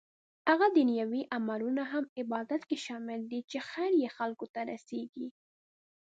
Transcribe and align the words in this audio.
هغه 0.49 0.67
دنيوي 0.77 1.21
عملونه 1.35 1.83
هم 1.91 2.03
عبادت 2.19 2.61
کې 2.69 2.77
شامل 2.85 3.19
دي 3.31 3.39
چې 3.51 3.57
خير 3.69 3.91
يې 4.01 4.09
خلکو 4.17 4.45
ته 4.53 4.61
رسيږي 4.71 5.27